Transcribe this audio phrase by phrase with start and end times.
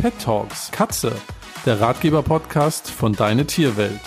[0.00, 1.12] Pet Talks Katze,
[1.66, 4.00] der Ratgeber-Podcast von Deine Tierwelt.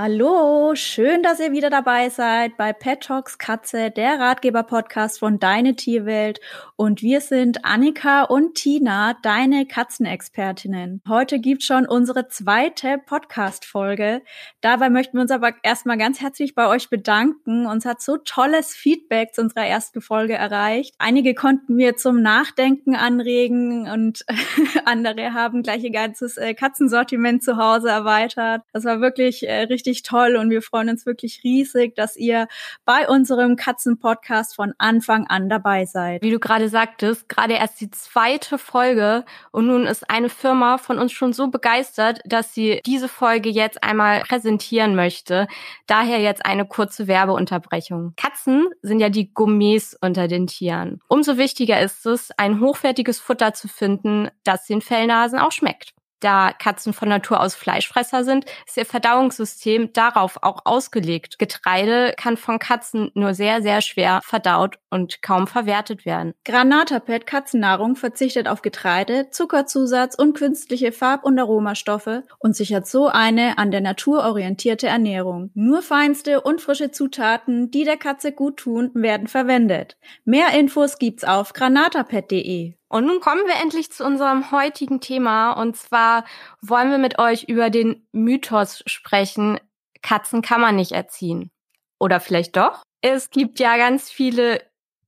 [0.00, 5.74] Hallo, schön, dass ihr wieder dabei seid bei Pet Talks Katze, der Ratgeber-Podcast von Deine
[5.74, 6.38] Tierwelt.
[6.76, 11.02] Und wir sind Annika und Tina, deine Katzenexpertinnen.
[11.08, 14.22] Heute gibt schon unsere zweite Podcast-Folge.
[14.60, 17.66] Dabei möchten wir uns aber erstmal ganz herzlich bei euch bedanken.
[17.66, 20.94] Uns hat so tolles Feedback zu unserer ersten Folge erreicht.
[20.98, 24.24] Einige konnten wir zum Nachdenken anregen und
[24.84, 28.62] andere haben gleich ihr ganzes äh, Katzensortiment zu Hause erweitert.
[28.72, 29.64] Das war wirklich äh,
[29.98, 32.46] richtig toll und wir freuen uns wirklich riesig, dass ihr
[32.84, 36.22] bei unserem Katzenpodcast von Anfang an dabei seid.
[36.22, 40.98] Wie du gerade sagtest, gerade erst die zweite Folge und nun ist eine Firma von
[40.98, 45.48] uns schon so begeistert, dass sie diese Folge jetzt einmal präsentieren möchte.
[45.86, 48.14] Daher jetzt eine kurze Werbeunterbrechung.
[48.16, 51.00] Katzen sind ja die Gourmets unter den Tieren.
[51.08, 56.52] Umso wichtiger ist es, ein hochwertiges Futter zu finden, das den Fellnasen auch schmeckt da
[56.52, 61.38] Katzen von Natur aus Fleischfresser sind, ist ihr Verdauungssystem darauf auch ausgelegt.
[61.38, 66.34] Getreide kann von Katzen nur sehr, sehr schwer verdaut und kaum verwertet werden.
[66.44, 73.58] Granatapet Katzennahrung verzichtet auf Getreide, Zuckerzusatz und künstliche Farb- und Aromastoffe und sichert so eine
[73.58, 75.50] an der Natur orientierte Ernährung.
[75.54, 79.96] Nur feinste und frische Zutaten, die der Katze gut tun, werden verwendet.
[80.24, 82.77] Mehr Infos gibt's auf granatapet.de.
[82.88, 85.52] Und nun kommen wir endlich zu unserem heutigen Thema.
[85.52, 86.24] Und zwar
[86.62, 89.60] wollen wir mit euch über den Mythos sprechen,
[90.02, 91.50] Katzen kann man nicht erziehen.
[91.98, 92.82] Oder vielleicht doch?
[93.00, 94.62] Es gibt ja ganz viele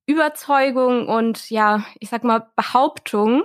[0.06, 3.44] Überzeugungen und ja, ich sag mal Behauptungen,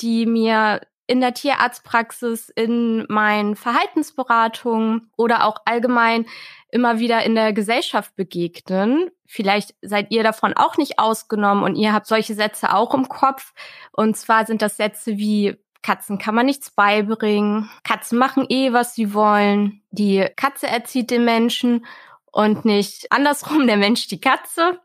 [0.00, 6.26] die mir in der Tierarztpraxis, in meinen Verhaltensberatungen oder auch allgemein
[6.70, 9.10] immer wieder in der Gesellschaft begegnen.
[9.32, 13.54] Vielleicht seid ihr davon auch nicht ausgenommen und ihr habt solche Sätze auch im Kopf.
[13.90, 18.94] Und zwar sind das Sätze wie Katzen kann man nichts beibringen, Katzen machen eh, was
[18.94, 21.86] sie wollen, die Katze erzieht den Menschen
[22.30, 24.78] und nicht andersrum der Mensch die Katze.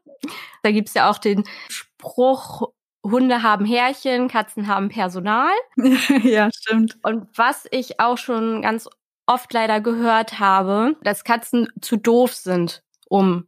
[0.63, 2.69] Da gibt's ja auch den Spruch,
[3.03, 5.51] Hunde haben Härchen, Katzen haben Personal.
[6.23, 6.97] ja, stimmt.
[7.03, 8.87] Und was ich auch schon ganz
[9.25, 13.46] oft leider gehört habe, dass Katzen zu doof sind, um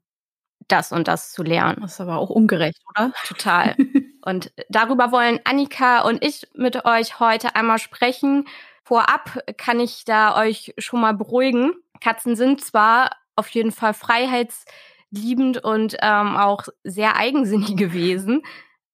[0.71, 1.79] das und das zu lernen.
[1.81, 3.11] Das ist aber auch ungerecht, oder?
[3.25, 3.75] Total.
[4.23, 8.47] und darüber wollen Annika und ich mit euch heute einmal sprechen.
[8.83, 11.73] Vorab kann ich da euch schon mal beruhigen.
[12.01, 18.41] Katzen sind zwar auf jeden Fall freiheitsliebend und ähm, auch sehr eigensinnig gewesen,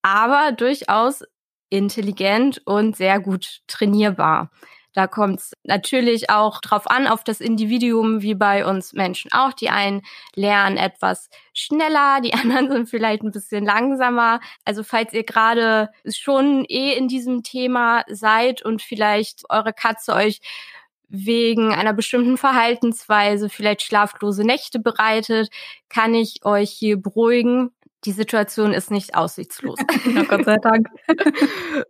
[0.02, 1.24] aber durchaus
[1.70, 4.52] intelligent und sehr gut trainierbar.
[4.96, 9.52] Da kommt es natürlich auch drauf an, auf das Individuum, wie bei uns Menschen auch.
[9.52, 10.04] Die einen
[10.36, 14.40] lernen etwas schneller, die anderen sind vielleicht ein bisschen langsamer.
[14.64, 20.40] Also falls ihr gerade schon eh in diesem Thema seid und vielleicht eure Katze euch
[21.10, 25.50] wegen einer bestimmten Verhaltensweise vielleicht schlaflose Nächte bereitet,
[25.90, 27.72] kann ich euch hier beruhigen.
[28.06, 29.78] Die Situation ist nicht aussichtslos.
[30.16, 30.88] ja, Gott sei Dank.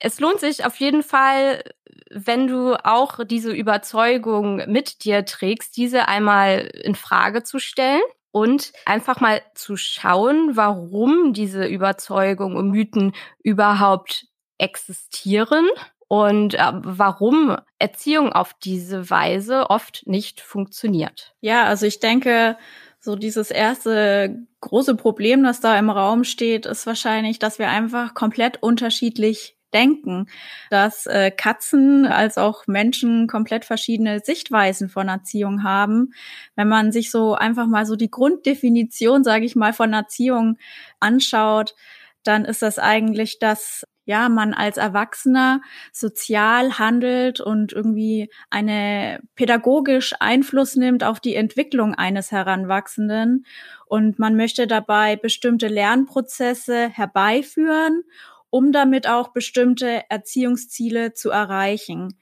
[0.00, 1.62] es lohnt sich auf jeden Fall,
[2.10, 8.72] wenn du auch diese Überzeugung mit dir trägst, diese einmal in Frage zu stellen und
[8.86, 14.26] einfach mal zu schauen, warum diese Überzeugungen und Mythen überhaupt
[14.58, 15.66] existieren
[16.08, 21.34] und äh, warum Erziehung auf diese Weise oft nicht funktioniert.
[21.40, 22.56] Ja, also ich denke,
[23.00, 28.14] so dieses erste große Problem, das da im Raum steht, ist wahrscheinlich, dass wir einfach
[28.14, 30.26] komplett unterschiedlich denken,
[30.70, 36.12] dass äh, Katzen als auch Menschen komplett verschiedene Sichtweisen von Erziehung haben.
[36.56, 40.58] Wenn man sich so einfach mal so die Grunddefinition, sage ich mal, von Erziehung
[41.00, 41.74] anschaut,
[42.22, 45.60] dann ist das eigentlich, dass ja, man als Erwachsener
[45.92, 53.44] sozial handelt und irgendwie eine pädagogisch Einfluss nimmt auf die Entwicklung eines Heranwachsenden
[53.84, 58.02] und man möchte dabei bestimmte Lernprozesse herbeiführen
[58.50, 62.14] um damit auch bestimmte Erziehungsziele zu erreichen.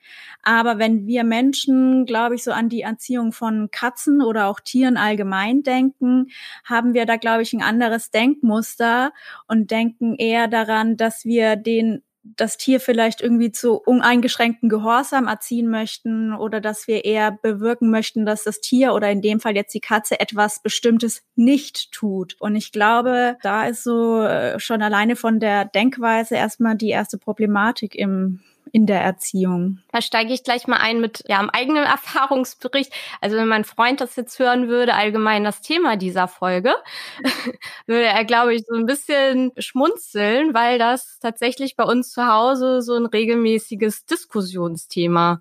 [0.43, 4.97] Aber wenn wir Menschen, glaube ich, so an die Erziehung von Katzen oder auch Tieren
[4.97, 6.29] allgemein denken,
[6.65, 9.13] haben wir da, glaube ich, ein anderes Denkmuster
[9.47, 12.03] und denken eher daran, dass wir den
[12.37, 18.27] das Tier vielleicht irgendwie zu uneingeschränkten Gehorsam erziehen möchten oder dass wir eher bewirken möchten,
[18.27, 22.37] dass das Tier oder in dem Fall jetzt die Katze etwas Bestimmtes nicht tut.
[22.41, 27.19] Und ich glaube, da ist so äh, schon alleine von der Denkweise erstmal die erste
[27.19, 28.41] Problematik im
[28.77, 29.79] in der Erziehung?
[29.91, 32.93] Da steige ich gleich mal ein mit ja, einem eigenen Erfahrungsbericht.
[33.23, 36.75] Also wenn mein Freund das jetzt hören würde, allgemein das Thema dieser Folge,
[37.87, 42.83] würde er, glaube ich, so ein bisschen schmunzeln, weil das tatsächlich bei uns zu Hause
[42.83, 45.41] so ein regelmäßiges Diskussionsthema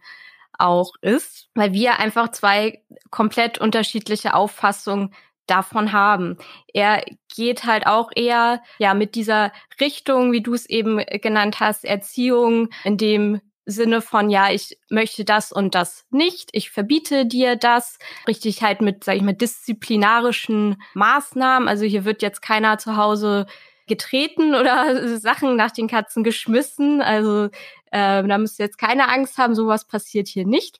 [0.57, 5.13] auch ist, weil wir einfach zwei komplett unterschiedliche Auffassungen
[5.47, 6.37] davon haben.
[6.73, 7.03] Er
[7.33, 12.69] geht halt auch eher ja mit dieser Richtung, wie du es eben genannt hast, Erziehung
[12.83, 17.97] in dem Sinne von ja, ich möchte das und das nicht, ich verbiete dir das,
[18.27, 21.67] richtig halt mit, sag ich mal, disziplinarischen Maßnahmen.
[21.67, 23.47] Also hier wird jetzt keiner zu Hause
[23.87, 27.01] getreten oder Sachen nach den Katzen geschmissen.
[27.01, 27.45] Also
[27.91, 30.79] äh, da müsst ihr jetzt keine Angst haben, sowas passiert hier nicht.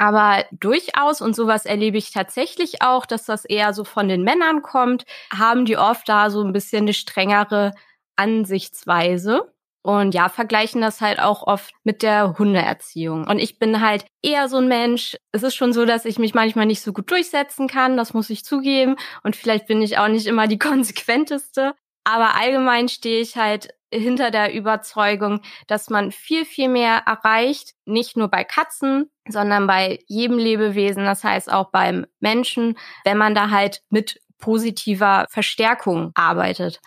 [0.00, 4.62] Aber durchaus, und sowas erlebe ich tatsächlich auch, dass das eher so von den Männern
[4.62, 7.72] kommt, haben die oft da so ein bisschen eine strengere
[8.16, 9.52] Ansichtsweise.
[9.82, 13.26] Und ja, vergleichen das halt auch oft mit der Hundeerziehung.
[13.26, 15.18] Und ich bin halt eher so ein Mensch.
[15.32, 17.98] Es ist schon so, dass ich mich manchmal nicht so gut durchsetzen kann.
[17.98, 18.96] Das muss ich zugeben.
[19.22, 21.74] Und vielleicht bin ich auch nicht immer die konsequenteste.
[22.04, 28.16] Aber allgemein stehe ich halt hinter der Überzeugung, dass man viel, viel mehr erreicht, nicht
[28.16, 33.50] nur bei Katzen, sondern bei jedem Lebewesen, das heißt auch beim Menschen, wenn man da
[33.50, 36.80] halt mit positiver Verstärkung arbeitet.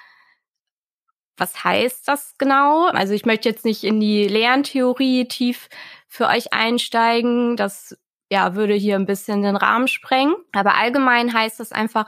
[1.38, 2.88] Was heißt das genau?
[2.88, 5.68] Also ich möchte jetzt nicht in die Lerntheorie tief
[6.08, 7.58] für euch einsteigen.
[7.58, 7.98] Das
[8.30, 10.36] ja, würde hier ein bisschen den Rahmen sprengen.
[10.54, 12.08] Aber allgemein heißt das einfach,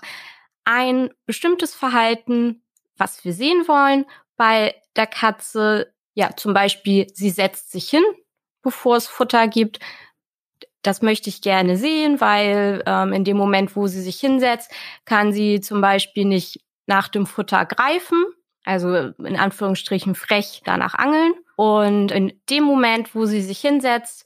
[0.64, 2.64] ein bestimmtes Verhalten,
[2.98, 4.06] was wir sehen wollen,
[4.38, 8.04] bei der Katze, ja, zum Beispiel, sie setzt sich hin,
[8.62, 9.80] bevor es Futter gibt.
[10.82, 14.72] Das möchte ich gerne sehen, weil ähm, in dem Moment, wo sie sich hinsetzt,
[15.06, 18.24] kann sie zum Beispiel nicht nach dem Futter greifen,
[18.64, 21.34] also in Anführungsstrichen frech danach angeln.
[21.56, 24.26] Und in dem Moment, wo sie sich hinsetzt,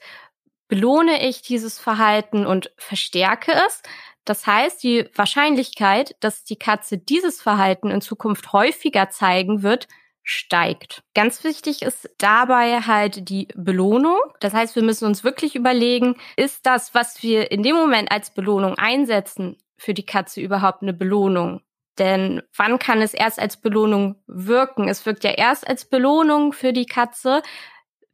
[0.68, 3.82] belohne ich dieses Verhalten und verstärke es.
[4.30, 9.88] Das heißt, die Wahrscheinlichkeit, dass die Katze dieses Verhalten in Zukunft häufiger zeigen wird,
[10.22, 11.02] steigt.
[11.16, 14.20] Ganz wichtig ist dabei halt die Belohnung.
[14.40, 18.32] Das heißt, wir müssen uns wirklich überlegen, ist das, was wir in dem Moment als
[18.32, 21.62] Belohnung einsetzen, für die Katze überhaupt eine Belohnung?
[21.98, 24.88] Denn wann kann es erst als Belohnung wirken?
[24.90, 27.42] Es wirkt ja erst als Belohnung für die Katze,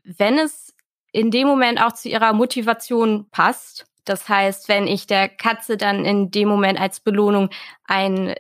[0.06, 0.74] wenn es
[1.12, 3.86] in dem Moment auch zu ihrer Motivation passt.
[4.06, 7.50] Das heißt, wenn ich der Katze dann in dem Moment als Belohnung
[7.84, 8.36] ein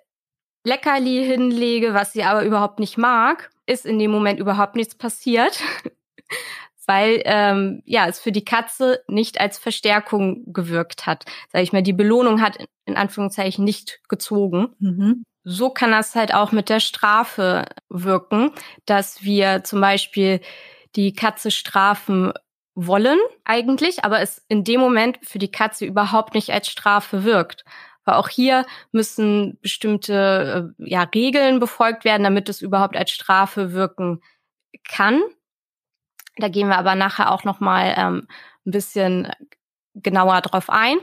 [0.63, 5.59] Leckerli hinlege, was sie aber überhaupt nicht mag, ist in dem Moment überhaupt nichts passiert,
[6.87, 11.25] weil ähm, ja es für die Katze nicht als Verstärkung gewirkt hat.
[11.51, 14.75] Sag ich mal, die Belohnung hat in Anführungszeichen nicht gezogen.
[14.79, 15.23] Mhm.
[15.43, 18.51] So kann das halt auch mit der Strafe wirken,
[18.85, 20.41] dass wir zum Beispiel
[20.95, 22.33] die Katze strafen
[22.75, 27.63] wollen eigentlich, aber es in dem Moment für die Katze überhaupt nicht als Strafe wirkt.
[28.03, 33.73] Weil auch hier müssen bestimmte äh, ja, Regeln befolgt werden, damit es überhaupt als Strafe
[33.73, 34.21] wirken
[34.87, 35.21] kann.
[36.37, 38.27] Da gehen wir aber nachher auch noch mal ähm,
[38.65, 39.31] ein bisschen
[39.95, 40.97] genauer drauf ein.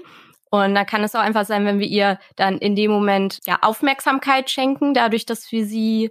[0.50, 3.58] Und dann kann es auch einfach sein, wenn wir ihr dann in dem Moment ja
[3.62, 6.10] Aufmerksamkeit schenken, dadurch, dass wir sie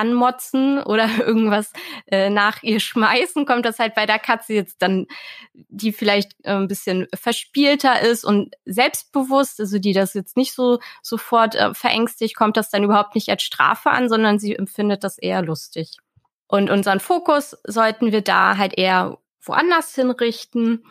[0.00, 1.72] anmotzen oder irgendwas
[2.06, 5.06] äh, nach ihr schmeißen, kommt das halt bei der Katze jetzt dann,
[5.52, 10.78] die vielleicht äh, ein bisschen verspielter ist und selbstbewusst, also die das jetzt nicht so
[11.02, 15.18] sofort äh, verängstigt, kommt das dann überhaupt nicht als Strafe an, sondern sie empfindet das
[15.18, 15.98] eher lustig.
[16.48, 20.84] Und unseren Fokus sollten wir da halt eher woanders hinrichten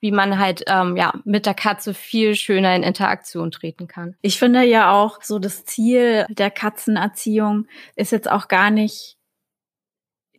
[0.00, 4.16] wie man halt ähm, ja mit der Katze viel schöner in Interaktion treten kann.
[4.22, 9.17] Ich finde ja auch so das Ziel der Katzenerziehung ist jetzt auch gar nicht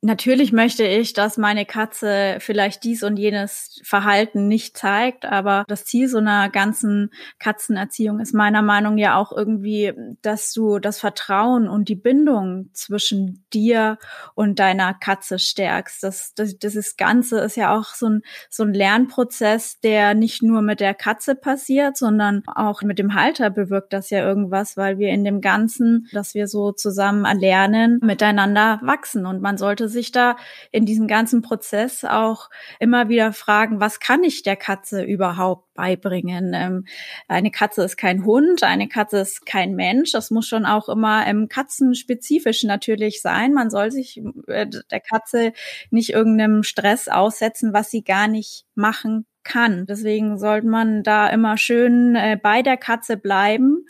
[0.01, 5.83] Natürlich möchte ich, dass meine Katze vielleicht dies und jenes Verhalten nicht zeigt, aber das
[5.83, 11.67] Ziel so einer ganzen Katzenerziehung ist meiner Meinung ja auch irgendwie, dass du das Vertrauen
[11.67, 13.97] und die Bindung zwischen dir
[14.35, 16.01] und deiner Katze stärkst.
[16.01, 20.61] Das, das, das Ganze ist ja auch so ein, so ein Lernprozess, der nicht nur
[20.61, 25.09] mit der Katze passiert, sondern auch mit dem Halter bewirkt das ja irgendwas, weil wir
[25.09, 30.37] in dem Ganzen, dass wir so zusammen erlernen, miteinander wachsen und man sollte sich da
[30.71, 36.53] in diesem ganzen Prozess auch immer wieder fragen, was kann ich der Katze überhaupt beibringen?
[36.53, 36.85] Ähm,
[37.27, 40.11] eine Katze ist kein Hund, eine Katze ist kein Mensch.
[40.11, 43.53] Das muss schon auch immer ähm, katzenspezifisch natürlich sein.
[43.53, 45.53] Man soll sich äh, der Katze
[45.89, 49.85] nicht irgendeinem Stress aussetzen, was sie gar nicht machen kann.
[49.87, 53.85] Deswegen sollte man da immer schön äh, bei der Katze bleiben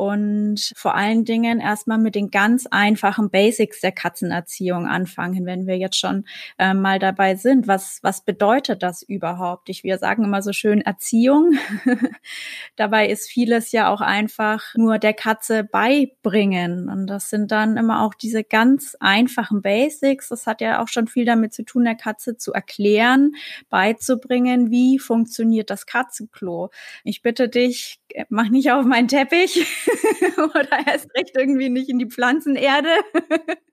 [0.00, 5.76] und vor allen Dingen erstmal mit den ganz einfachen Basics der Katzenerziehung anfangen, wenn wir
[5.76, 6.24] jetzt schon
[6.58, 7.68] äh, mal dabei sind.
[7.68, 9.68] Was, was bedeutet das überhaupt?
[9.68, 11.52] Ich, wir sagen immer so schön Erziehung.
[12.76, 16.88] dabei ist vieles ja auch einfach nur der Katze beibringen.
[16.88, 20.30] Und das sind dann immer auch diese ganz einfachen Basics.
[20.30, 23.32] Das hat ja auch schon viel damit zu tun, der Katze zu erklären,
[23.68, 26.70] beizubringen, wie funktioniert das Katzenklo.
[27.04, 29.66] Ich bitte dich, mach nicht auf meinen Teppich
[30.36, 32.88] oder erst recht irgendwie nicht in die Pflanzenerde.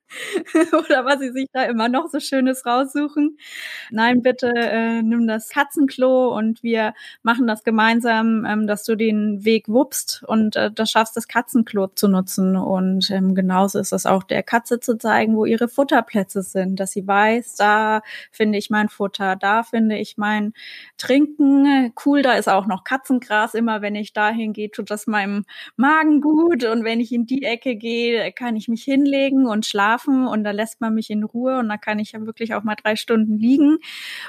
[0.74, 3.38] oder was sie sich da immer noch so Schönes raussuchen.
[3.92, 9.44] Nein, bitte äh, nimm das Katzenklo und wir machen das gemeinsam, ähm, dass du den
[9.44, 12.56] Weg wuppst und äh, das schaffst, das Katzenklo zu nutzen.
[12.56, 16.92] Und ähm, genauso ist es auch der Katze zu zeigen, wo ihre Futterplätze sind, dass
[16.92, 20.54] sie weiß, da finde ich mein Futter, da finde ich mein
[20.98, 21.94] Trinken.
[22.06, 23.54] Cool, da ist auch noch Katzengras.
[23.54, 25.46] Immer wenn ich dahin gehe, tut das meinem
[25.76, 26.64] Magen gut.
[26.64, 30.44] Und wenn ich in die Ecke gehe, kann ich mich hinlegen und schlafen schlafen und
[30.44, 32.96] da lässt man mich in Ruhe und da kann ich ja wirklich auch mal drei
[32.96, 33.78] Stunden liegen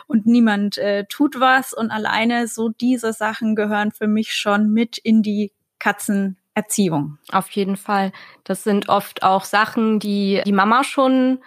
[0.06, 4.98] und niemand äh, tut was und alleine so diese Sachen gehören für mich schon mit
[4.98, 7.18] in die Katzenerziehung.
[7.30, 8.12] Auf jeden Fall.
[8.44, 11.38] Das sind oft auch Sachen, die die Mama schon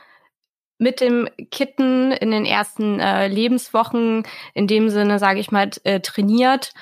[0.77, 4.23] mit dem Kitten in den ersten äh, Lebenswochen
[4.53, 6.73] in dem Sinne, sage ich mal, äh, trainiert,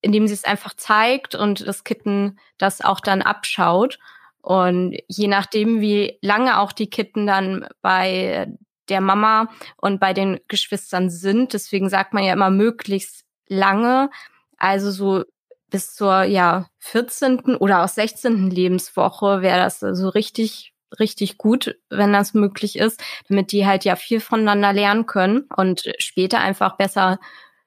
[0.00, 3.98] indem sie es einfach zeigt und das Kitten das auch dann abschaut.
[4.46, 8.46] Und je nachdem, wie lange auch die Kitten dann bei
[8.88, 14.08] der Mama und bei den Geschwistern sind, deswegen sagt man ja immer möglichst lange,
[14.56, 15.24] also so
[15.68, 17.56] bis zur ja 14.
[17.56, 18.48] oder auch 16.
[18.48, 23.96] Lebenswoche wäre das so richtig richtig gut, wenn das möglich ist, damit die halt ja
[23.96, 27.18] viel voneinander lernen können und später einfach besser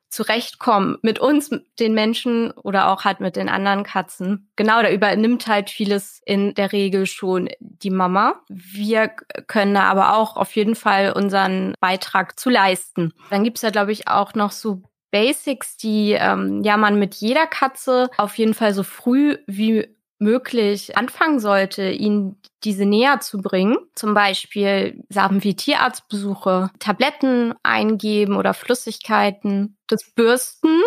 [0.09, 1.49] zurechtkommen mit uns,
[1.79, 4.49] den Menschen oder auch halt mit den anderen Katzen.
[4.55, 8.41] Genau, da übernimmt halt vieles in der Regel schon die Mama.
[8.47, 9.09] Wir
[9.47, 13.13] können da aber auch auf jeden Fall unseren Beitrag zu leisten.
[13.29, 17.47] Dann gibt's ja, glaube ich, auch noch so Basics, die ähm, ja man mit jeder
[17.47, 19.87] Katze auf jeden Fall so früh wie
[20.19, 23.77] möglich anfangen sollte, ihnen diese näher zu bringen.
[23.95, 29.77] Zum Beispiel Sachen wie Tierarztbesuche, Tabletten eingeben oder Flüssigkeiten.
[29.87, 30.81] Das Bürsten,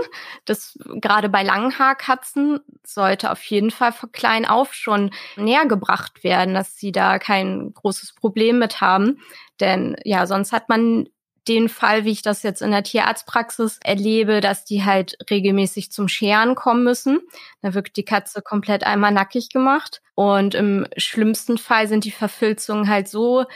[0.45, 6.55] das gerade bei Langhaarkatzen sollte auf jeden Fall von klein auf schon näher gebracht werden,
[6.55, 9.19] dass sie da kein großes Problem mit haben.
[9.61, 11.09] Denn ja, sonst hat man
[11.49, 16.09] den Fall, wie ich das jetzt in der Tierarztpraxis erlebe, dass die halt regelmäßig zum
[16.09, 17.21] Scheren kommen müssen.
[17.63, 20.03] Da wirkt die Katze komplett einmal nackig gemacht.
[20.15, 23.47] Und im schlimmsten Fall sind die Verfilzungen halt so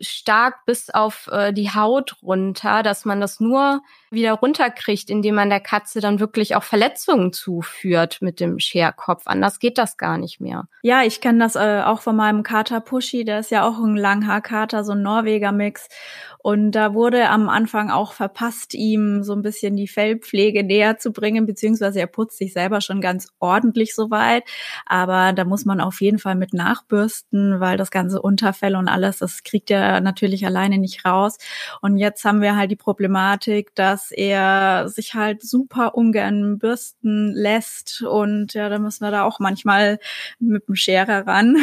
[0.00, 5.50] stark bis auf äh, die Haut runter, dass man das nur wieder runterkriegt, indem man
[5.50, 9.22] der Katze dann wirklich auch Verletzungen zuführt mit dem Scherkopf.
[9.26, 10.64] Anders geht das gar nicht mehr.
[10.82, 13.96] Ja, ich kenne das äh, auch von meinem Kater Pushy, der ist ja auch ein
[13.96, 15.88] Langhaarkater, so ein Norweger-Mix.
[16.44, 21.10] Und da wurde am Anfang auch verpasst, ihm so ein bisschen die Fellpflege näher zu
[21.10, 24.44] bringen, beziehungsweise er putzt sich selber schon ganz ordentlich soweit.
[24.84, 29.20] Aber da muss man auf jeden Fall mit nachbürsten, weil das ganze Unterfell und alles,
[29.20, 31.38] das kriegt er natürlich alleine nicht raus.
[31.80, 38.02] Und jetzt haben wir halt die Problematik, dass er sich halt super ungern bürsten lässt.
[38.02, 39.98] Und ja, da müssen wir da auch manchmal
[40.40, 41.56] mit dem Scherer ran.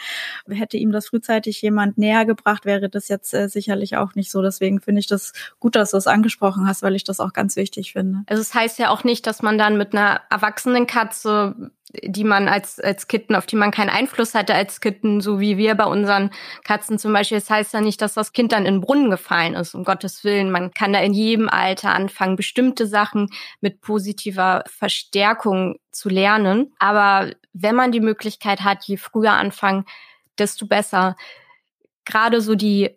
[0.48, 4.30] Hätte ihm das frühzeitig jemand näher gebracht, wäre das jetzt äh, sicherlich auch nicht nicht
[4.30, 4.40] so.
[4.42, 7.56] Deswegen finde ich das gut, dass du es angesprochen hast, weil ich das auch ganz
[7.56, 8.22] wichtig finde.
[8.26, 12.48] Also es heißt ja auch nicht, dass man dann mit einer erwachsenen Katze die man
[12.48, 15.84] als, als Kitten, auf die man keinen Einfluss hatte als Kitten, so wie wir bei
[15.84, 16.30] unseren
[16.64, 17.38] Katzen zum Beispiel.
[17.38, 20.24] Das heißt ja nicht, dass das Kind dann in den Brunnen gefallen ist, um Gottes
[20.24, 20.50] Willen.
[20.50, 23.28] Man kann da in jedem Alter anfangen, bestimmte Sachen
[23.60, 26.72] mit positiver Verstärkung zu lernen.
[26.78, 29.84] Aber wenn man die Möglichkeit hat, je früher anfangen,
[30.38, 31.16] desto besser.
[32.04, 32.90] Gerade so die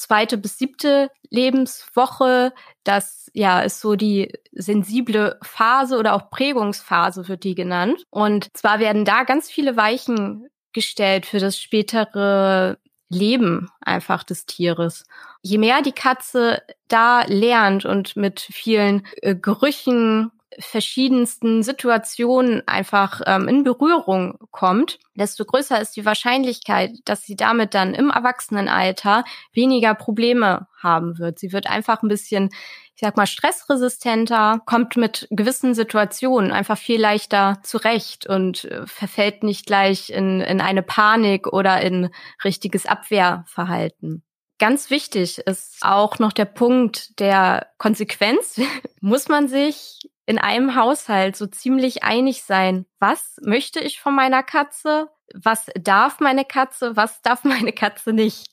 [0.00, 2.52] zweite bis siebte Lebenswoche.
[2.84, 8.04] Das ja ist so die sensible Phase oder auch Prägungsphase wird die genannt.
[8.10, 12.78] Und zwar werden da ganz viele Weichen gestellt für das spätere
[13.08, 15.04] Leben einfach des Tieres.
[15.42, 23.46] Je mehr die Katze da lernt und mit vielen äh, Gerüchen verschiedensten Situationen einfach ähm,
[23.48, 29.94] in Berührung kommt, desto größer ist die Wahrscheinlichkeit, dass sie damit dann im Erwachsenenalter weniger
[29.94, 31.38] Probleme haben wird.
[31.38, 32.50] Sie wird einfach ein bisschen,
[32.94, 39.44] ich sag mal, stressresistenter, kommt mit gewissen Situationen einfach viel leichter zurecht und äh, verfällt
[39.44, 42.10] nicht gleich in, in eine Panik oder in
[42.44, 44.24] richtiges Abwehrverhalten.
[44.60, 48.60] Ganz wichtig ist auch noch der Punkt der Konsequenz.
[49.00, 54.44] Muss man sich in einem Haushalt so ziemlich einig sein, was möchte ich von meiner
[54.44, 58.46] Katze, was darf meine Katze, was darf meine Katze nicht.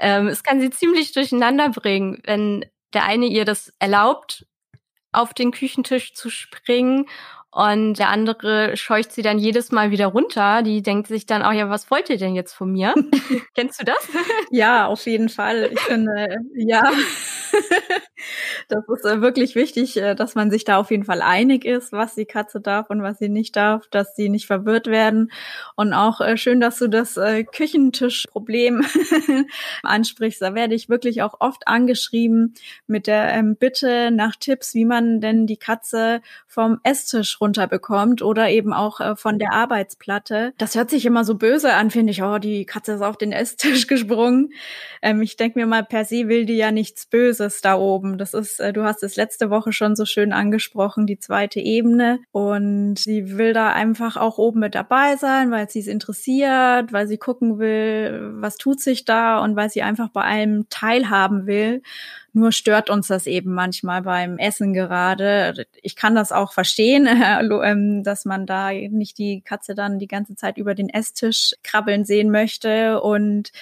[0.00, 4.46] Ähm, es kann sie ziemlich durcheinander bringen, wenn der eine ihr das erlaubt,
[5.12, 7.06] auf den Küchentisch zu springen
[7.52, 10.62] und der andere scheucht sie dann jedes Mal wieder runter.
[10.62, 12.94] Die denkt sich dann auch, ja, was wollt ihr denn jetzt von mir?
[13.54, 14.08] Kennst du das?
[14.50, 15.70] Ja, auf jeden Fall.
[15.72, 16.82] Ich finde, ja.
[18.68, 21.92] das ist äh, wirklich wichtig, äh, dass man sich da auf jeden Fall einig ist,
[21.92, 25.30] was die Katze darf und was sie nicht darf, dass sie nicht verwirrt werden.
[25.76, 27.18] Und auch äh, schön, dass du das
[27.52, 28.84] Küchentischproblem
[29.82, 30.42] ansprichst.
[30.42, 32.54] Da werde ich wirklich auch oft angeschrieben
[32.86, 38.50] mit der ähm, Bitte nach Tipps, wie man denn die Katze vom Esstisch runterbekommt oder
[38.50, 40.52] eben auch von der Arbeitsplatte.
[40.58, 42.22] Das hört sich immer so böse an, finde ich.
[42.22, 44.52] Oh, die Katze ist auf den Esstisch gesprungen.
[45.02, 48.18] Ähm, ich denke mir mal, per se will die ja nichts Böses da oben.
[48.18, 52.20] Das ist, äh, du hast es letzte Woche schon so schön angesprochen, die zweite Ebene.
[52.32, 57.08] Und sie will da einfach auch oben mit dabei sein, weil sie es interessiert, weil
[57.08, 61.82] sie gucken will, was tut sich da und weil sie einfach bei allem teilhaben will.
[62.36, 65.66] Nur stört uns das eben manchmal beim Essen gerade.
[65.80, 67.08] Ich kann das auch verstehen,
[67.64, 72.04] ähm, dass man da nicht die Katze dann die ganze Zeit über den Esstisch krabbeln
[72.04, 73.00] sehen möchte.
[73.00, 73.52] Und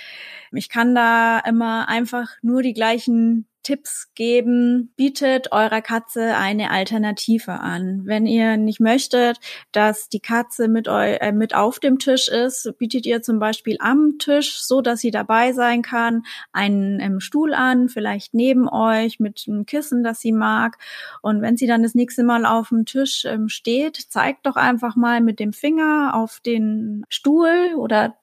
[0.50, 7.52] ich kann da immer einfach nur die gleichen Tipps geben, bietet eurer Katze eine Alternative
[7.52, 8.02] an.
[8.04, 9.40] Wenn ihr nicht möchtet,
[9.72, 13.76] dass die Katze mit, eu äh, mit auf dem Tisch ist, bietet ihr zum Beispiel
[13.80, 19.18] am Tisch, so dass sie dabei sein kann, einen ähm, Stuhl an, vielleicht neben euch
[19.18, 20.78] mit einem Kissen, das sie mag.
[21.22, 24.94] Und wenn sie dann das nächste Mal auf dem Tisch ähm, steht, zeigt doch einfach
[24.94, 28.14] mal mit dem Finger auf den Stuhl oder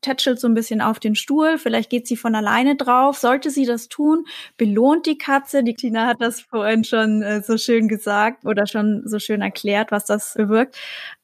[0.00, 1.58] tätschelt so ein bisschen auf den Stuhl.
[1.58, 3.18] Vielleicht geht sie von alleine drauf.
[3.18, 4.24] Sollte sie das tun,
[4.56, 5.62] belohnt die Katze.
[5.62, 9.90] Die Tina hat das vorhin schon äh, so schön gesagt oder schon so schön erklärt,
[9.90, 10.76] was das bewirkt.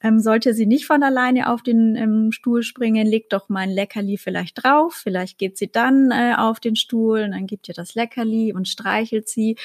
[0.03, 3.71] Ähm, sollte sie nicht von alleine auf den ähm, Stuhl springen, legt doch mal ein
[3.71, 4.95] Leckerli vielleicht drauf.
[4.95, 8.69] Vielleicht geht sie dann äh, auf den Stuhl und dann gibt ihr das Leckerli und
[8.69, 9.57] streichelt sie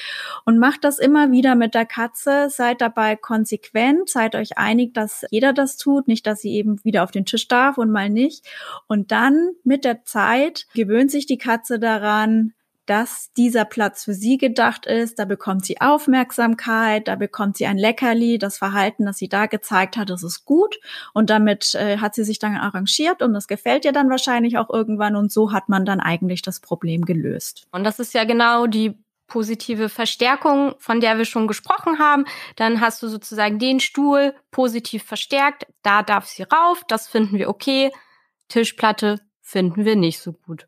[0.44, 2.48] und macht das immer wieder mit der Katze.
[2.50, 7.02] Seid dabei konsequent, seid euch einig, dass jeder das tut, nicht, dass sie eben wieder
[7.02, 8.44] auf den Tisch darf und mal nicht.
[8.86, 12.52] Und dann mit der Zeit gewöhnt sich die Katze daran,
[12.86, 15.18] dass dieser Platz für sie gedacht ist.
[15.18, 18.38] Da bekommt sie Aufmerksamkeit, da bekommt sie ein Leckerli.
[18.38, 20.78] Das Verhalten, das sie da gezeigt hat, das ist gut.
[21.12, 24.70] Und damit äh, hat sie sich dann arrangiert und das gefällt ihr dann wahrscheinlich auch
[24.70, 25.16] irgendwann.
[25.16, 27.66] Und so hat man dann eigentlich das Problem gelöst.
[27.72, 32.26] Und das ist ja genau die positive Verstärkung, von der wir schon gesprochen haben.
[32.54, 35.66] Dann hast du sozusagen den Stuhl positiv verstärkt.
[35.82, 36.82] Da darf sie rauf.
[36.86, 37.90] Das finden wir okay.
[38.48, 40.66] Tischplatte finden wir nicht so gut.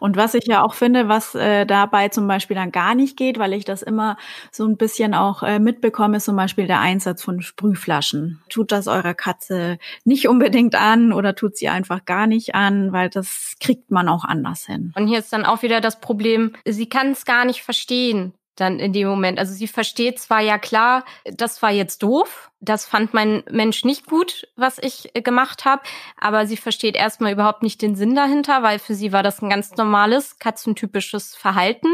[0.00, 3.38] Und was ich ja auch finde, was äh, dabei zum Beispiel dann gar nicht geht,
[3.38, 4.16] weil ich das immer
[4.50, 8.40] so ein bisschen auch äh, mitbekomme, ist zum Beispiel der Einsatz von Sprühflaschen.
[8.48, 13.10] Tut das eurer Katze nicht unbedingt an oder tut sie einfach gar nicht an, weil
[13.10, 14.92] das kriegt man auch anders hin.
[14.96, 18.78] Und hier ist dann auch wieder das Problem, sie kann es gar nicht verstehen dann
[18.78, 19.38] in dem Moment.
[19.38, 24.06] Also sie versteht zwar ja klar, das war jetzt doof, das fand mein Mensch nicht
[24.06, 25.82] gut, was ich äh, gemacht habe,
[26.16, 29.50] aber sie versteht erstmal überhaupt nicht den Sinn dahinter, weil für sie war das ein
[29.50, 31.88] ganz normales katzentypisches Verhalten,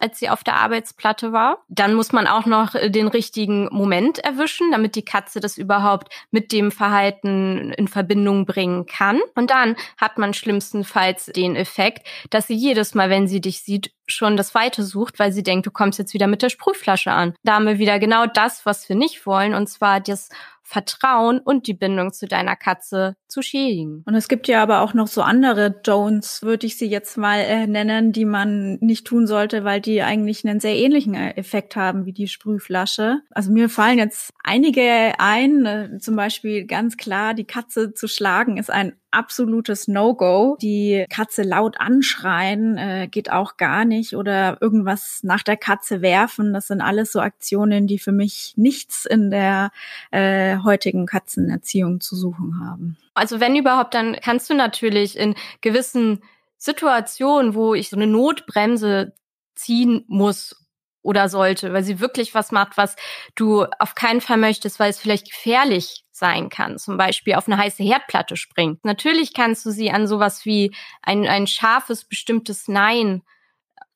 [0.00, 1.64] als sie auf der Arbeitsplatte war.
[1.68, 6.12] Dann muss man auch noch äh, den richtigen Moment erwischen, damit die Katze das überhaupt
[6.32, 9.20] mit dem Verhalten in Verbindung bringen kann.
[9.36, 13.92] Und dann hat man schlimmstenfalls den Effekt, dass sie jedes Mal, wenn sie dich sieht,
[14.08, 17.34] schon das Weite sucht, weil sie denkt, du kommst jetzt wieder mit der Sprühflasche an.
[17.42, 20.28] Da haben wir wieder genau das, was wir nicht wollen, und zwar das
[20.68, 24.02] Vertrauen und die Bindung zu deiner Katze zu schädigen.
[24.04, 27.38] Und es gibt ja aber auch noch so andere Don'ts, würde ich sie jetzt mal
[27.38, 31.74] äh, nennen, die man nicht tun sollte, weil die eigentlich einen sehr ähnlichen äh, Effekt
[31.74, 33.22] haben wie die Sprühflasche.
[33.30, 38.58] Also mir fallen jetzt einige ein, äh, zum Beispiel ganz klar, die Katze zu schlagen
[38.58, 40.56] ist ein absolutes No-Go.
[40.60, 46.52] Die Katze laut anschreien äh, geht auch gar nicht oder irgendwas nach der Katze werfen.
[46.52, 49.70] Das sind alles so Aktionen, die für mich nichts in der
[50.10, 52.96] äh, heutigen Katzenerziehung zu suchen haben.
[53.14, 56.22] Also wenn überhaupt, dann kannst du natürlich in gewissen
[56.56, 59.14] Situationen, wo ich so eine Notbremse
[59.54, 60.56] ziehen muss
[61.02, 62.96] oder sollte, weil sie wirklich was macht, was
[63.34, 66.78] du auf keinen Fall möchtest, weil es vielleicht gefährlich sein kann.
[66.78, 68.78] Zum Beispiel auf eine heiße Herdplatte springen.
[68.82, 73.22] Natürlich kannst du sie an sowas wie ein, ein scharfes, bestimmtes Nein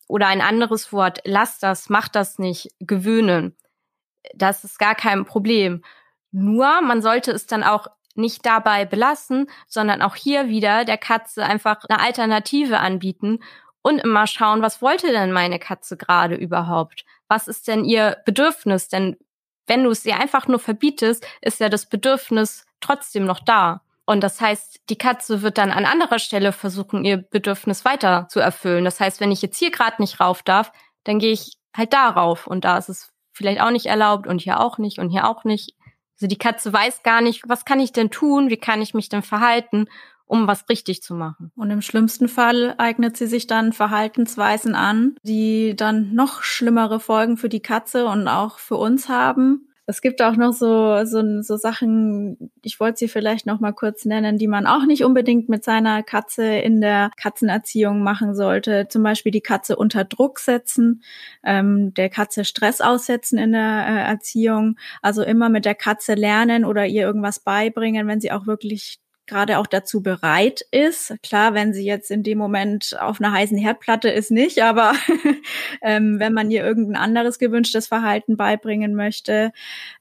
[0.08, 3.56] oder ein anderes Wort, lass das, mach das nicht, gewöhnen.
[4.34, 5.82] Das ist gar kein Problem.
[6.32, 11.44] Nur, man sollte es dann auch nicht dabei belassen, sondern auch hier wieder der Katze
[11.44, 13.40] einfach eine Alternative anbieten
[13.82, 17.04] und immer schauen, was wollte denn meine Katze gerade überhaupt?
[17.28, 18.88] Was ist denn ihr Bedürfnis?
[18.88, 19.16] Denn
[19.66, 23.82] wenn du es ihr einfach nur verbietest, ist ja das Bedürfnis trotzdem noch da.
[24.04, 28.40] Und das heißt, die Katze wird dann an anderer Stelle versuchen, ihr Bedürfnis weiter zu
[28.40, 28.84] erfüllen.
[28.84, 30.72] Das heißt, wenn ich jetzt hier gerade nicht rauf darf,
[31.04, 32.46] dann gehe ich halt da rauf.
[32.46, 35.44] Und da ist es vielleicht auch nicht erlaubt und hier auch nicht und hier auch
[35.44, 35.74] nicht.
[36.16, 39.08] Also die Katze weiß gar nicht, was kann ich denn tun, wie kann ich mich
[39.08, 39.86] denn verhalten,
[40.26, 41.52] um was richtig zu machen.
[41.56, 47.36] Und im schlimmsten Fall eignet sie sich dann Verhaltensweisen an, die dann noch schlimmere Folgen
[47.36, 49.68] für die Katze und auch für uns haben.
[49.86, 54.04] Es gibt auch noch so, so, so Sachen, ich wollte sie vielleicht noch mal kurz
[54.04, 58.86] nennen, die man auch nicht unbedingt mit seiner Katze in der Katzenerziehung machen sollte.
[58.88, 61.02] Zum Beispiel die Katze unter Druck setzen,
[61.44, 64.76] ähm, der Katze Stress aussetzen in der äh, Erziehung.
[65.02, 69.01] Also immer mit der Katze lernen oder ihr irgendwas beibringen, wenn sie auch wirklich
[69.32, 71.14] gerade auch dazu bereit ist.
[71.22, 74.92] Klar, wenn sie jetzt in dem Moment auf einer heißen Herdplatte ist, nicht, aber
[75.82, 79.52] ähm, wenn man ihr irgendein anderes gewünschtes Verhalten beibringen möchte,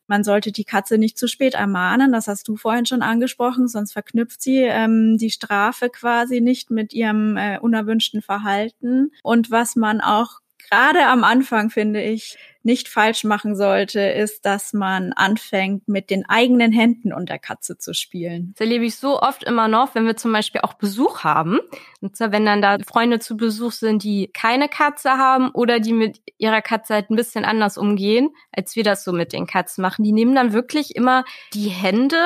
[0.07, 3.93] man sollte die Katze nicht zu spät ermahnen, das hast du vorhin schon angesprochen, sonst
[3.93, 9.11] verknüpft sie ähm, die Strafe quasi nicht mit ihrem äh, unerwünschten Verhalten.
[9.23, 10.40] Und was man auch
[10.71, 16.29] gerade am Anfang, finde ich, nicht falsch machen sollte, ist, dass man anfängt, mit den
[16.29, 18.53] eigenen Händen und der Katze zu spielen.
[18.53, 21.59] Das erlebe ich so oft immer noch, wenn wir zum Beispiel auch Besuch haben.
[22.01, 25.93] Und zwar, wenn dann da Freunde zu Besuch sind, die keine Katze haben oder die
[25.93, 29.81] mit ihrer Katze halt ein bisschen anders umgehen, als wir das so mit den Katzen
[29.81, 30.03] machen.
[30.03, 32.17] Die nehmen dann wirklich immer die Hände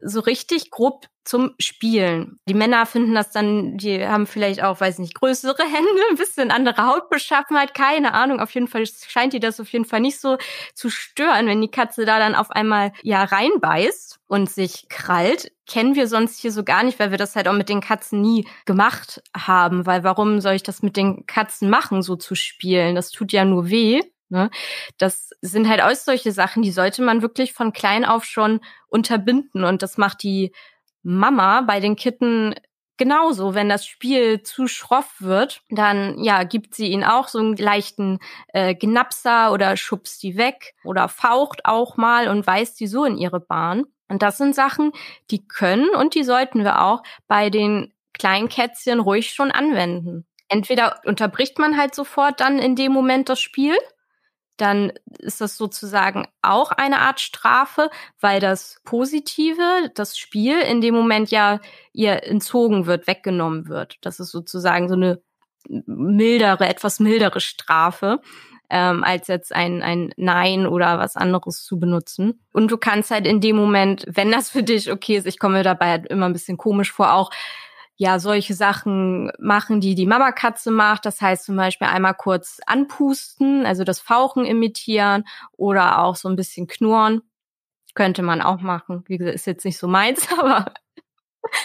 [0.00, 2.40] so richtig grob zum Spielen.
[2.48, 6.50] Die Männer finden das dann, die haben vielleicht auch, weiß nicht, größere Hände, ein bisschen
[6.50, 8.40] andere Hautbeschaffenheit, keine Ahnung.
[8.40, 10.38] Auf jeden Fall scheint die das auf jeden Fall nicht so
[10.74, 15.52] zu stören, wenn die Katze da dann auf einmal ja reinbeißt und sich krallt.
[15.66, 18.22] Kennen wir sonst hier so gar nicht, weil wir das halt auch mit den Katzen
[18.22, 19.84] nie gemacht haben.
[19.84, 22.94] Weil warum soll ich das mit den Katzen machen, so zu spielen?
[22.94, 24.00] Das tut ja nur weh.
[24.28, 24.50] Ne?
[24.98, 29.64] Das sind halt auch solche Sachen, die sollte man wirklich von klein auf schon unterbinden.
[29.64, 30.52] Und das macht die
[31.02, 32.54] Mama bei den Kitten
[32.98, 33.54] genauso.
[33.54, 38.18] Wenn das Spiel zu schroff wird, dann ja gibt sie ihnen auch so einen leichten
[38.48, 43.16] äh, Gnapser oder schubst die weg oder faucht auch mal und weist die so in
[43.16, 43.84] ihre Bahn.
[44.08, 44.92] Und das sind Sachen,
[45.30, 50.26] die können und die sollten wir auch bei den kleinen Kätzchen ruhig schon anwenden.
[50.48, 53.76] Entweder unterbricht man halt sofort dann in dem Moment das Spiel
[54.60, 57.90] dann ist das sozusagen auch eine Art Strafe,
[58.20, 61.60] weil das Positive, das Spiel in dem Moment ja
[61.92, 63.96] ihr entzogen wird, weggenommen wird.
[64.02, 65.20] Das ist sozusagen so eine
[65.68, 68.20] mildere, etwas mildere Strafe.
[68.70, 72.44] Ähm, als jetzt ein, ein Nein oder was anderes zu benutzen.
[72.52, 75.62] Und du kannst halt in dem Moment, wenn das für dich okay ist, ich komme
[75.62, 77.30] dabei halt immer ein bisschen komisch vor, auch
[77.98, 81.04] ja solche Sachen machen, die die Mamakatze macht.
[81.04, 85.24] Das heißt zum Beispiel einmal kurz anpusten, also das Fauchen imitieren
[85.56, 87.22] oder auch so ein bisschen knurren.
[87.94, 89.02] Könnte man auch machen.
[89.08, 90.72] Wie gesagt, ist jetzt nicht so meins, aber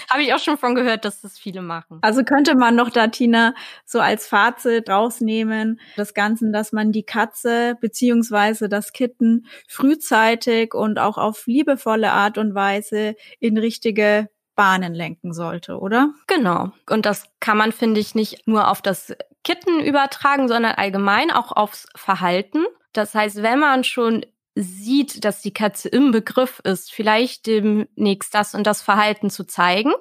[0.09, 1.99] habe ich auch schon von gehört, dass das viele machen.
[2.01, 3.53] Also könnte man noch da, Tina,
[3.85, 10.97] so als Fazit rausnehmen, das Ganze, dass man die Katze beziehungsweise das Kitten frühzeitig und
[10.97, 16.13] auch auf liebevolle Art und Weise in richtige Bahnen lenken sollte, oder?
[16.27, 16.71] Genau.
[16.89, 21.51] Und das kann man, finde ich, nicht nur auf das Kitten übertragen, sondern allgemein auch
[21.51, 22.63] aufs Verhalten.
[22.93, 28.53] Das heißt, wenn man schon sieht, dass die Katze im Begriff ist, vielleicht demnächst das
[28.53, 29.93] und das Verhalten zu zeigen,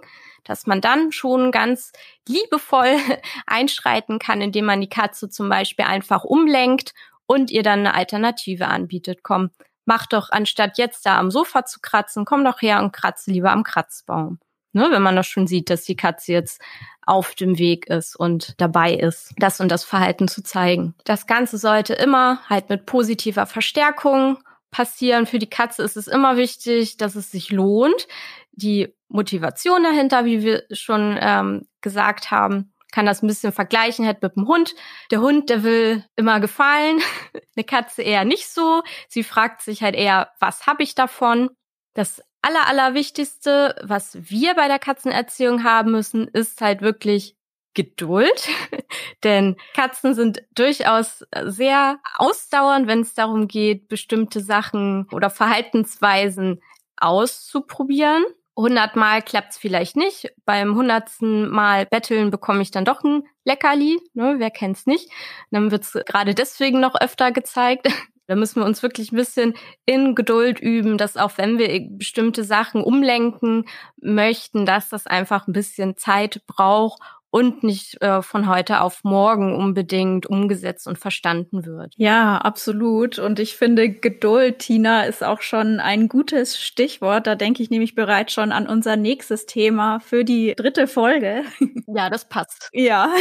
[0.44, 1.92] dass man dann schon ganz
[2.28, 2.96] liebevoll
[3.46, 6.92] einschreiten kann, indem man die Katze zum Beispiel einfach umlenkt
[7.26, 9.22] und ihr dann eine Alternative anbietet.
[9.22, 9.50] Komm,
[9.84, 13.52] mach doch, anstatt jetzt da am Sofa zu kratzen, komm doch her und kratze lieber
[13.52, 14.38] am Kratzbaum.
[14.74, 16.62] Ne, wenn man das schon sieht, dass die Katze jetzt
[17.04, 20.94] auf dem Weg ist und dabei ist, das und das Verhalten zu zeigen.
[21.04, 24.38] Das Ganze sollte immer halt mit positiver Verstärkung
[24.70, 25.26] passieren.
[25.26, 28.08] Für die Katze ist es immer wichtig, dass es sich lohnt.
[28.52, 34.22] Die Motivation dahinter, wie wir schon ähm, gesagt haben, kann das ein bisschen vergleichen halt
[34.22, 34.74] mit dem Hund.
[35.10, 37.00] Der Hund, der will immer gefallen,
[37.56, 38.82] eine Katze eher nicht so.
[39.08, 41.50] Sie fragt sich halt eher, was habe ich davon?
[41.94, 47.36] Das aller, allerwichtigste, was wir bei der Katzenerziehung haben müssen, ist halt wirklich
[47.74, 48.48] Geduld.
[49.24, 56.62] Denn Katzen sind durchaus sehr ausdauernd, wenn es darum geht, bestimmte Sachen oder Verhaltensweisen
[56.98, 58.24] auszuprobieren.
[58.56, 60.30] Hundertmal klappt's vielleicht nicht.
[60.44, 63.98] Beim hundertsten Mal betteln bekomme ich dann doch ein Leckerli.
[64.12, 65.10] Ne, wer kennt's nicht?
[65.50, 67.88] Dann wird's gerade deswegen noch öfter gezeigt.
[68.28, 72.44] Da müssen wir uns wirklich ein bisschen in Geduld üben, dass auch wenn wir bestimmte
[72.44, 73.64] Sachen umlenken
[74.00, 77.02] möchten, dass das einfach ein bisschen Zeit braucht
[77.32, 81.94] und nicht äh, von heute auf morgen unbedingt umgesetzt und verstanden wird.
[81.96, 83.18] Ja, absolut.
[83.18, 87.26] Und ich finde, Geduld, Tina, ist auch schon ein gutes Stichwort.
[87.26, 91.42] Da denke ich nämlich bereits schon an unser nächstes Thema für die dritte Folge.
[91.94, 92.70] Ja, das passt.
[92.72, 93.12] Ja,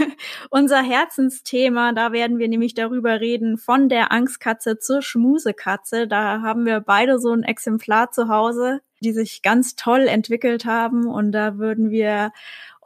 [0.50, 6.08] unser Herzensthema, da werden wir nämlich darüber reden, von der Angstkatze zur Schmusekatze.
[6.08, 11.06] Da haben wir beide so ein Exemplar zu Hause, die sich ganz toll entwickelt haben.
[11.06, 12.32] Und da würden wir